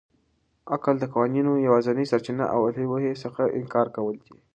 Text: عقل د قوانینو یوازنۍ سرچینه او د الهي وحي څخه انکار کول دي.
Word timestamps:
عقل 0.73 0.95
د 0.99 1.05
قوانینو 1.13 1.63
یوازنۍ 1.67 2.05
سرچینه 2.11 2.45
او 2.53 2.59
د 2.61 2.65
الهي 2.67 2.85
وحي 2.89 3.13
څخه 3.23 3.41
انکار 3.59 3.87
کول 3.95 4.15
دي. 4.25 4.35